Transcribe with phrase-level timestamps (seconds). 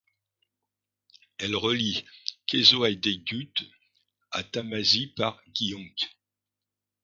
[1.37, 2.05] Elle relie
[2.47, 3.55] Keszőhidegkút
[4.31, 5.95] à Tamási par Gyönk.